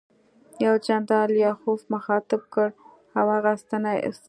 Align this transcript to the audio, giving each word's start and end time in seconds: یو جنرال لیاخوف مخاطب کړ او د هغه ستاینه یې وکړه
یو 0.65 0.75
جنرال 0.85 1.27
لیاخوف 1.35 1.79
مخاطب 1.93 2.41
کړ 2.53 2.69
او 3.19 3.25
د 3.27 3.29
هغه 3.37 3.51
ستاینه 3.61 3.89
یې 3.95 4.01
وکړه 4.09 4.17